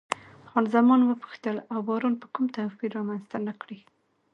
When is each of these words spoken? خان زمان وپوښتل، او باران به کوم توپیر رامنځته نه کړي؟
خان 0.49 0.65
زمان 0.75 0.99
وپوښتل، 1.03 1.57
او 1.71 1.79
باران 1.87 2.13
به 2.19 2.27
کوم 2.33 2.45
توپیر 2.55 2.91
رامنځته 2.97 3.37
نه 3.47 3.53
کړي؟ 3.61 3.79